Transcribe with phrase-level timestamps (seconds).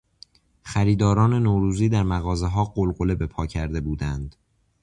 [0.63, 4.35] خریداران نوروزی در مغازهها غلغله به پا کرده بودند.